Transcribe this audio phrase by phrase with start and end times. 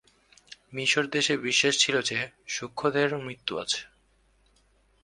[0.73, 2.17] মিশরদেশে বিশ্বাস ছিল যে,
[2.47, 3.81] সূক্ষ্মদেহেরও মৃত্যু আছে।